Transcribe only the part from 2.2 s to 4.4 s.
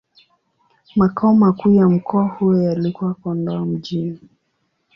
huo yalikuwa Kondoa Mjini.